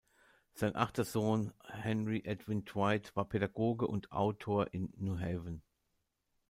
[0.55, 5.61] Sein achter Sohn Henry Edwin Dwight war Pädagoge und Autor in New Haven.